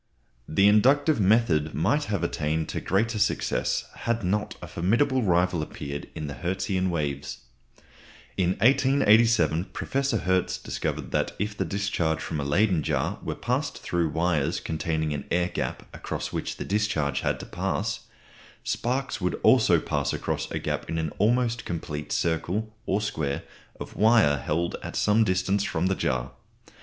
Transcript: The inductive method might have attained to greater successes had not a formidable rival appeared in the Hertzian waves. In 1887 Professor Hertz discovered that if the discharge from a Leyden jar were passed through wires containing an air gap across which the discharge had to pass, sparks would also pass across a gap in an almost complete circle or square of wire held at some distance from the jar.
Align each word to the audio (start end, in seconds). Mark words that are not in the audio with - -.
The 0.49 0.67
inductive 0.67 1.19
method 1.19 1.75
might 1.75 2.05
have 2.05 2.23
attained 2.23 2.67
to 2.69 2.81
greater 2.81 3.19
successes 3.19 3.85
had 3.97 4.23
not 4.23 4.55
a 4.59 4.65
formidable 4.67 5.21
rival 5.21 5.61
appeared 5.61 6.07
in 6.15 6.25
the 6.25 6.33
Hertzian 6.33 6.89
waves. 6.89 7.41
In 8.35 8.53
1887 8.61 9.65
Professor 9.73 10.17
Hertz 10.17 10.57
discovered 10.57 11.11
that 11.11 11.33
if 11.37 11.55
the 11.55 11.65
discharge 11.65 12.19
from 12.19 12.39
a 12.39 12.43
Leyden 12.43 12.81
jar 12.81 13.19
were 13.21 13.35
passed 13.35 13.77
through 13.77 14.09
wires 14.09 14.59
containing 14.59 15.13
an 15.13 15.25
air 15.29 15.49
gap 15.49 15.87
across 15.93 16.33
which 16.33 16.57
the 16.57 16.65
discharge 16.65 17.19
had 17.19 17.39
to 17.39 17.45
pass, 17.45 18.07
sparks 18.63 19.21
would 19.21 19.39
also 19.43 19.79
pass 19.79 20.13
across 20.13 20.49
a 20.49 20.57
gap 20.57 20.89
in 20.89 20.97
an 20.97 21.11
almost 21.19 21.63
complete 21.63 22.11
circle 22.11 22.73
or 22.87 23.01
square 23.01 23.43
of 23.79 23.95
wire 23.95 24.37
held 24.37 24.77
at 24.81 24.95
some 24.95 25.23
distance 25.23 25.63
from 25.63 25.85
the 25.85 25.95
jar. 25.95 26.31